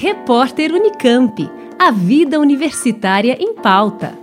Repórter 0.00 0.70
Unicamp. 0.72 1.50
A 1.76 1.90
vida 1.90 2.38
universitária 2.38 3.36
em 3.40 3.52
pauta. 3.52 4.16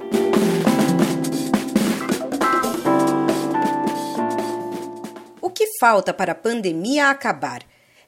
O 5.41 5.49
que 5.49 5.67
falta 5.77 6.13
para 6.13 6.31
a 6.31 6.35
pandemia 6.35 7.09
acabar? 7.09 7.61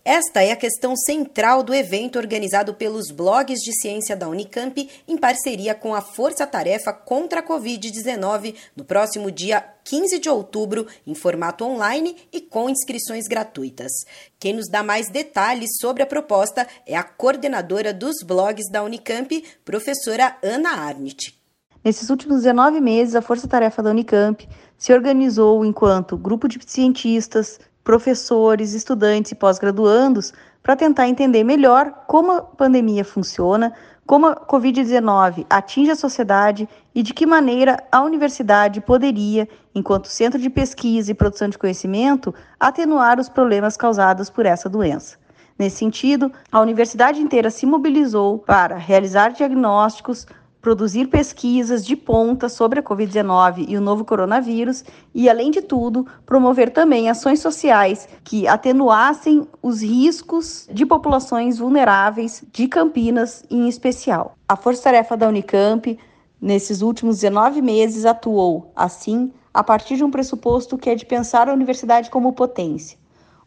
Esta 0.10 0.42
é 0.42 0.54
a 0.54 0.56
questão 0.56 0.96
central 0.96 1.62
do 1.62 1.74
evento 1.76 2.18
organizado 2.18 2.74
pelos 2.74 3.12
blogs 3.12 3.60
de 3.60 3.74
ciência 3.74 4.16
da 4.16 4.30
Unicamp 4.30 4.90
em 5.06 5.18
parceria 5.18 5.76
com 5.76 5.94
a 5.94 6.00
Força 6.00 6.48
Tarefa 6.48 6.94
contra 6.94 7.42
a 7.42 7.44
Covid-19 7.46 8.56
no 8.74 8.86
próximo 8.86 9.30
dia 9.30 9.62
15 9.84 10.18
de 10.20 10.30
outubro, 10.30 10.88
em 11.06 11.14
formato 11.14 11.66
online 11.66 12.16
e 12.32 12.40
com 12.40 12.70
inscrições 12.70 13.28
gratuitas. 13.28 13.92
Quem 14.40 14.54
nos 14.54 14.70
dá 14.70 14.82
mais 14.82 15.10
detalhes 15.10 15.72
sobre 15.82 16.04
a 16.04 16.08
proposta 16.08 16.66
é 16.86 16.96
a 16.96 17.04
coordenadora 17.04 17.94
dos 17.94 18.24
blogs 18.24 18.72
da 18.72 18.84
Unicamp, 18.84 19.44
professora 19.66 20.38
Ana 20.42 20.70
Arndt. 20.70 21.38
Nesses 21.84 22.10
últimos 22.10 22.44
19 22.44 22.80
meses, 22.80 23.14
a 23.14 23.22
Força 23.22 23.46
Tarefa 23.46 23.84
da 23.84 23.90
Unicamp 23.90 24.48
se 24.78 24.94
organizou 24.94 25.66
enquanto 25.66 26.18
grupo 26.18 26.48
de 26.48 26.60
cientistas, 26.66 27.60
professores, 27.88 28.74
estudantes 28.74 29.32
e 29.32 29.36
pós-graduandos 29.36 30.34
para 30.62 30.76
tentar 30.76 31.08
entender 31.08 31.46
melhor 31.46 32.04
como 32.06 32.34
a 32.34 32.42
pandemia 32.42 33.06
funciona, 33.06 33.72
como 34.06 34.28
a 34.28 34.36
Covid-19 34.36 35.46
atinge 35.50 35.92
a 35.92 35.96
sociedade 35.96 36.68
e 36.94 37.02
de 37.02 37.14
que 37.14 37.26
maneira 37.26 37.82
a 37.90 38.02
universidade 38.02 38.82
poderia, 38.82 39.48
enquanto 39.74 40.10
centro 40.10 40.38
de 40.38 40.50
pesquisa 40.50 41.12
e 41.12 41.16
produção 41.16 41.48
de 41.48 41.58
conhecimento, 41.58 42.36
atenuar 42.60 43.22
os 43.22 43.30
problemas 43.30 43.78
causados 43.78 44.30
por 44.30 44.46
essa 44.46 44.68
doença. 44.68 45.16
Nesse 45.58 45.78
sentido, 45.78 46.30
a 46.52 46.60
universidade 46.60 47.22
inteira 47.22 47.50
se 47.50 47.66
mobilizou 47.66 48.38
para 48.38 48.76
realizar 48.76 49.30
diagnósticos, 49.30 50.28
produzir 50.68 51.08
pesquisas 51.08 51.86
de 51.86 51.96
ponta 51.96 52.50
sobre 52.50 52.82
a 52.82 52.84
Covid-19 52.84 53.64
e 53.70 53.78
o 53.78 53.82
novo 53.82 54.04
coronavírus 54.04 54.84
e, 55.16 55.30
além 55.30 55.50
de 55.50 55.62
tudo, 55.62 56.06
promover 56.26 56.74
também 56.74 57.10
ações 57.10 57.40
sociais 57.40 58.06
que 58.22 58.46
atenuassem 58.50 59.48
os 59.64 59.82
riscos 59.82 60.68
de 60.70 60.86
populações 60.86 61.58
vulneráveis 61.58 62.44
de 62.52 62.68
Campinas 62.68 63.46
em 63.50 63.70
especial. 63.70 64.36
A 64.46 64.58
Força 64.58 64.84
Tarefa 64.84 65.16
da 65.16 65.30
Unicamp, 65.30 65.98
nesses 66.42 66.82
últimos 66.82 67.22
19 67.22 67.62
meses, 67.62 68.04
atuou, 68.04 68.70
assim, 68.76 69.32
a 69.54 69.64
partir 69.64 69.96
de 69.96 70.04
um 70.04 70.12
pressuposto 70.12 70.78
que 70.78 70.90
é 70.90 70.96
de 70.96 71.06
pensar 71.06 71.48
a 71.48 71.54
universidade 71.54 72.10
como 72.10 72.34
potência, 72.34 72.98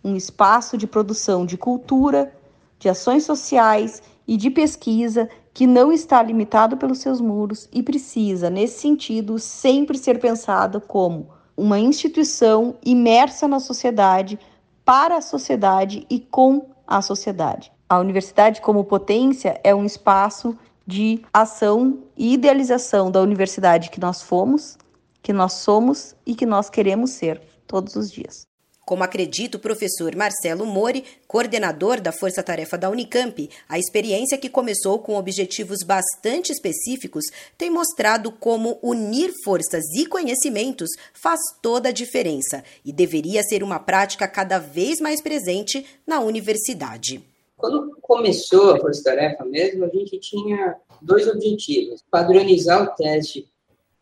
um 0.02 0.16
espaço 0.16 0.78
de 0.78 0.86
produção 0.86 1.44
de 1.44 1.58
cultura, 1.58 2.32
de 2.78 2.88
ações 2.88 3.24
sociais 3.24 4.02
e 4.26 4.38
de 4.38 4.48
pesquisa 4.48 5.28
que 5.52 5.66
não 5.66 5.92
está 5.92 6.22
limitado 6.22 6.76
pelos 6.76 6.98
seus 6.98 7.20
muros 7.20 7.68
e 7.72 7.82
precisa, 7.82 8.48
nesse 8.48 8.80
sentido, 8.80 9.38
sempre 9.38 9.98
ser 9.98 10.18
pensado 10.18 10.80
como 10.80 11.28
uma 11.56 11.78
instituição 11.78 12.76
imersa 12.84 13.46
na 13.46 13.60
sociedade, 13.60 14.38
para 14.84 15.16
a 15.16 15.20
sociedade 15.20 16.06
e 16.08 16.18
com 16.20 16.70
a 16.86 17.02
sociedade. 17.02 17.70
A 17.88 17.98
universidade, 17.98 18.60
como 18.60 18.84
potência, 18.84 19.60
é 19.62 19.74
um 19.74 19.84
espaço 19.84 20.56
de 20.86 21.22
ação 21.32 21.98
e 22.16 22.34
idealização 22.34 23.10
da 23.10 23.20
universidade 23.20 23.90
que 23.90 24.00
nós 24.00 24.22
fomos, 24.22 24.78
que 25.22 25.32
nós 25.32 25.52
somos 25.54 26.14
e 26.24 26.34
que 26.34 26.46
nós 26.46 26.70
queremos 26.70 27.10
ser 27.10 27.40
todos 27.66 27.94
os 27.94 28.10
dias. 28.10 28.49
Como 28.84 29.04
acredita 29.04 29.56
o 29.56 29.60
professor 29.60 30.16
Marcelo 30.16 30.66
Mori, 30.66 31.04
coordenador 31.28 32.00
da 32.00 32.10
Força 32.10 32.42
Tarefa 32.42 32.76
da 32.76 32.90
Unicamp, 32.90 33.48
a 33.68 33.78
experiência 33.78 34.36
que 34.36 34.48
começou 34.48 34.98
com 34.98 35.16
objetivos 35.16 35.84
bastante 35.84 36.50
específicos 36.50 37.24
tem 37.56 37.70
mostrado 37.70 38.32
como 38.32 38.78
unir 38.82 39.32
forças 39.44 39.84
e 39.94 40.06
conhecimentos 40.06 40.90
faz 41.14 41.38
toda 41.62 41.90
a 41.90 41.92
diferença 41.92 42.64
e 42.84 42.92
deveria 42.92 43.42
ser 43.42 43.62
uma 43.62 43.78
prática 43.78 44.26
cada 44.26 44.58
vez 44.58 45.00
mais 45.00 45.20
presente 45.20 45.86
na 46.06 46.20
universidade. 46.20 47.22
Quando 47.56 47.94
começou 48.00 48.74
a 48.74 48.80
Força 48.80 49.04
Tarefa 49.04 49.44
mesmo, 49.44 49.84
a 49.84 49.88
gente 49.88 50.18
tinha 50.18 50.76
dois 51.00 51.28
objetivos: 51.28 52.02
padronizar 52.10 52.82
o 52.82 52.96
teste 52.96 53.46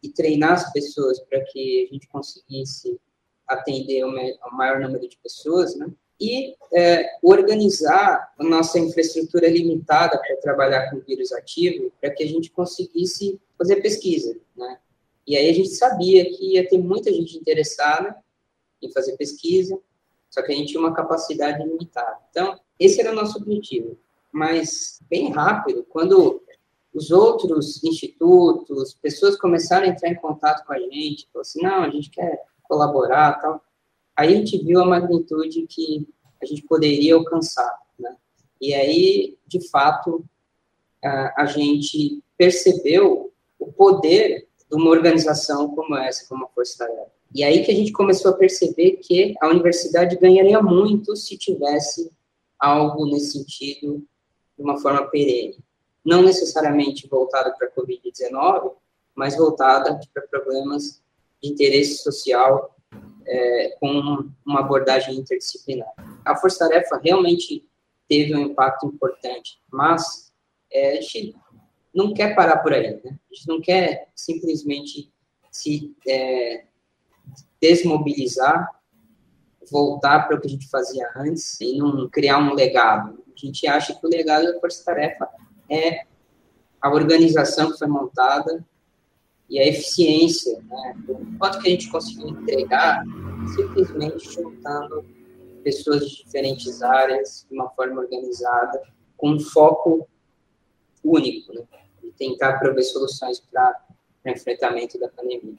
e 0.03 0.09
treinar 0.09 0.53
as 0.53 0.72
pessoas 0.72 1.19
para 1.21 1.41
que 1.41 1.88
a 1.91 1.93
gente 1.93 2.06
conseguisse 2.09 2.99
atender 3.49 4.05
o 4.05 4.57
maior 4.57 4.81
número 4.81 5.09
de 5.09 5.17
pessoas, 5.19 5.75
né? 5.75 5.89
E 6.21 6.57
é, 6.75 7.17
organizar 7.23 8.33
a 8.37 8.45
nossa 8.45 8.79
infraestrutura 8.79 9.49
limitada 9.49 10.19
para 10.19 10.37
trabalhar 10.39 10.91
com 10.91 10.99
vírus 10.99 11.33
ativo, 11.33 11.93
para 12.01 12.11
que 12.11 12.25
a 12.25 12.27
gente 12.27 12.51
conseguisse 12.51 13.41
fazer 13.57 13.77
pesquisa, 13.77 14.37
né? 14.57 14.79
E 15.27 15.37
aí 15.37 15.49
a 15.49 15.53
gente 15.53 15.69
sabia 15.71 16.25
que 16.25 16.55
ia 16.55 16.69
ter 16.69 16.79
muita 16.79 17.13
gente 17.13 17.37
interessada 17.37 18.17
em 18.83 18.91
fazer 18.91 19.17
pesquisa, 19.17 19.79
só 20.31 20.43
que 20.43 20.53
a 20.53 20.55
gente 20.55 20.69
tinha 20.69 20.81
uma 20.81 20.95
capacidade 20.95 21.63
limitada. 21.63 22.19
Então, 22.31 22.59
esse 22.79 23.01
era 23.01 23.13
o 23.13 23.15
nosso 23.15 23.39
objetivo. 23.39 23.97
Mas, 24.33 25.01
bem 25.09 25.31
rápido, 25.31 25.85
quando 25.89 26.43
os 26.93 27.11
outros 27.11 27.83
institutos, 27.85 28.95
pessoas 28.95 29.37
começaram 29.37 29.87
a 29.87 29.89
entrar 29.89 30.09
em 30.09 30.17
contato 30.17 30.65
com 30.67 30.73
a 30.73 30.79
gente, 30.79 31.29
falaram 31.33 31.41
assim, 31.41 31.63
não, 31.63 31.83
a 31.83 31.91
gente 31.91 32.11
quer 32.11 32.45
colaborar 32.69 33.41
tal. 33.41 33.62
Aí 34.17 34.34
a 34.34 34.37
gente 34.37 34.59
viu 34.62 34.81
a 34.81 34.87
magnitude 34.87 35.67
que 35.67 36.06
a 36.43 36.47
gente 36.47 36.62
poderia 36.62 37.15
alcançar, 37.15 37.79
né? 37.99 38.17
E 38.61 38.75
aí, 38.75 39.39
de 39.47 39.61
fato, 39.69 40.25
a, 41.03 41.47
gente 41.47 42.23
percebeu 42.37 43.33
o 43.59 43.73
poder 43.73 44.49
de 44.69 44.77
uma 44.77 44.91
organização 44.91 45.75
como 45.75 45.97
essa, 45.97 46.27
como 46.29 46.45
a 46.45 46.49
Força 46.49 46.79
Tarefa. 46.79 47.11
E 47.34 47.45
aí 47.45 47.65
que 47.65 47.71
a 47.71 47.75
gente 47.75 47.93
começou 47.93 48.33
a 48.33 48.37
perceber 48.37 48.93
que 48.97 49.35
a 49.41 49.49
universidade 49.49 50.17
ganharia 50.17 50.61
muito 50.62 51.15
se 51.15 51.37
tivesse 51.37 52.11
algo 52.59 53.06
nesse 53.06 53.39
sentido 53.39 54.05
de 54.56 54.65
uma 54.65 54.81
forma 54.81 55.06
perene. 55.09 55.59
Não 56.05 56.23
necessariamente 56.23 57.06
voltado 57.06 57.55
para 57.56 57.69
a 57.69 57.71
Covid-19, 57.71 58.73
mas 59.15 59.37
voltada 59.37 60.00
para 60.12 60.27
problemas 60.27 61.03
de 61.43 61.50
interesse 61.50 62.03
social 62.03 62.75
é, 63.26 63.76
com 63.78 64.31
uma 64.44 64.60
abordagem 64.60 65.16
interdisciplinar. 65.16 65.88
A 66.25 66.37
Força 66.37 66.69
Tarefa 66.69 67.00
realmente 67.03 67.66
teve 68.09 68.34
um 68.34 68.41
impacto 68.41 68.87
importante, 68.87 69.60
mas 69.71 70.32
é, 70.72 70.99
a 70.99 71.00
gente 71.00 71.37
não 71.94 72.15
quer 72.15 72.34
parar 72.34 72.59
por 72.59 72.72
aí, 72.72 73.00
né? 73.04 73.19
A 73.31 73.34
gente 73.34 73.49
não 73.49 73.60
quer 73.60 74.09
simplesmente 74.15 75.12
se 75.50 75.94
é, 76.06 76.65
desmobilizar, 77.60 78.69
voltar 79.70 80.26
para 80.26 80.37
o 80.37 80.41
que 80.41 80.47
a 80.47 80.50
gente 80.50 80.69
fazia 80.69 81.09
antes 81.16 81.60
e 81.60 81.76
não 81.76 82.09
criar 82.09 82.38
um 82.38 82.55
legado. 82.55 83.22
A 83.26 83.47
gente 83.47 83.66
acha 83.66 83.94
que 83.94 84.06
o 84.06 84.10
legado 84.10 84.53
da 84.53 84.60
Força 84.60 84.84
Tarefa 84.84 85.28
é 85.69 86.06
a 86.81 86.91
organização 86.91 87.70
que 87.70 87.78
foi 87.78 87.88
montada 87.88 88.65
e 89.49 89.59
a 89.59 89.67
eficiência, 89.67 90.61
né, 90.63 90.97
o 91.09 91.39
quanto 91.39 91.61
que 91.61 91.69
a 91.69 91.71
gente 91.71 91.91
conseguiu 91.91 92.29
entregar 92.29 93.03
simplesmente 93.55 94.31
juntando 94.31 95.05
pessoas 95.65 96.09
de 96.09 96.25
diferentes 96.25 96.83
áreas 96.83 97.47
de 97.49 97.55
uma 97.55 97.71
forma 97.71 98.01
organizada, 98.01 98.83
com 99.17 99.31
um 99.33 99.41
foco 99.41 100.07
único, 101.03 101.53
né, 101.53 101.63
e 102.03 102.11
tentar 102.13 102.59
prover 102.59 102.85
soluções 102.85 103.41
para 103.41 103.75
o 104.25 104.29
enfrentamento 104.29 104.99
da 104.99 105.09
pandemia. 105.09 105.59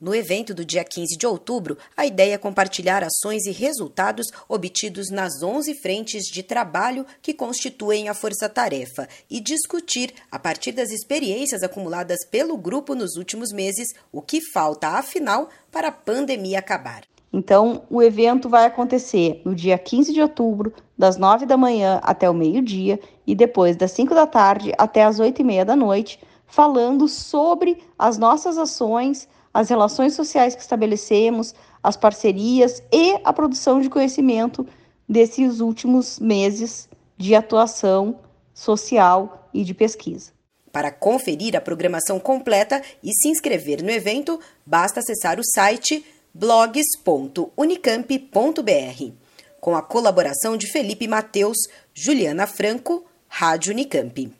No 0.00 0.14
evento 0.14 0.54
do 0.54 0.64
dia 0.64 0.82
15 0.82 1.14
de 1.18 1.26
outubro, 1.26 1.76
a 1.94 2.06
ideia 2.06 2.32
é 2.32 2.38
compartilhar 2.38 3.04
ações 3.04 3.44
e 3.44 3.50
resultados 3.50 4.28
obtidos 4.48 5.10
nas 5.10 5.42
11 5.42 5.74
frentes 5.74 6.24
de 6.24 6.42
trabalho 6.42 7.04
que 7.20 7.34
constituem 7.34 8.08
a 8.08 8.14
Força 8.14 8.48
Tarefa 8.48 9.06
e 9.30 9.40
discutir, 9.40 10.14
a 10.32 10.38
partir 10.38 10.72
das 10.72 10.90
experiências 10.90 11.62
acumuladas 11.62 12.24
pelo 12.30 12.56
grupo 12.56 12.94
nos 12.94 13.16
últimos 13.16 13.52
meses, 13.52 13.88
o 14.10 14.22
que 14.22 14.40
falta, 14.40 14.88
afinal, 14.88 15.50
para 15.70 15.88
a 15.88 15.92
pandemia 15.92 16.60
acabar. 16.60 17.02
Então, 17.30 17.82
o 17.90 18.02
evento 18.02 18.48
vai 18.48 18.64
acontecer 18.64 19.42
no 19.44 19.54
dia 19.54 19.76
15 19.76 20.14
de 20.14 20.22
outubro, 20.22 20.72
das 20.96 21.18
9 21.18 21.44
da 21.44 21.58
manhã 21.58 22.00
até 22.02 22.28
o 22.28 22.32
meio-dia 22.32 22.98
e 23.26 23.34
depois 23.34 23.76
das 23.76 23.90
5 23.90 24.14
da 24.14 24.26
tarde 24.26 24.72
até 24.78 25.04
as 25.04 25.20
8 25.20 25.42
e 25.42 25.44
meia 25.44 25.64
da 25.64 25.76
noite, 25.76 26.18
falando 26.46 27.06
sobre 27.06 27.82
as 27.98 28.16
nossas 28.16 28.56
ações 28.56 29.28
as 29.52 29.68
relações 29.68 30.14
sociais 30.14 30.54
que 30.54 30.62
estabelecemos, 30.62 31.52
as 31.82 31.96
parcerias 31.96 32.80
e 32.92 33.18
a 33.24 33.32
produção 33.32 33.80
de 33.80 33.90
conhecimento 33.90 34.64
desses 35.08 35.58
últimos 35.60 36.20
meses 36.20 36.88
de 37.16 37.34
atuação 37.34 38.20
social 38.54 39.48
e 39.52 39.64
de 39.64 39.74
pesquisa. 39.74 40.30
Para 40.72 40.92
conferir 40.92 41.56
a 41.56 41.60
programação 41.60 42.20
completa 42.20 42.80
e 43.02 43.12
se 43.12 43.28
inscrever 43.28 43.82
no 43.82 43.90
evento, 43.90 44.38
basta 44.64 45.00
acessar 45.00 45.40
o 45.40 45.44
site 45.44 46.06
blogs.unicamp.br. 46.32 49.12
Com 49.60 49.76
a 49.76 49.82
colaboração 49.82 50.56
de 50.56 50.70
Felipe 50.70 51.08
Mateus, 51.08 51.58
Juliana 51.92 52.46
Franco, 52.46 53.04
Rádio 53.28 53.72
Unicamp. 53.72 54.39